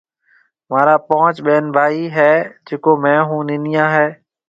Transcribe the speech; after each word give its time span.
مهارا 0.69 0.95
پونچ 1.07 1.35
ٻين 1.45 1.63
ڀائِي 1.75 2.03
هيَ 2.15 2.31
جيڪو 2.67 2.91
مهيَ 3.03 3.17
هون 3.27 3.41
ننَييا 3.49 3.85
هيَ 3.95 4.07